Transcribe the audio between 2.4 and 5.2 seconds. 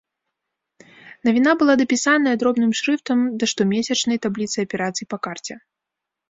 дробным шрыфтам да штомесячнай табліцы аперацый па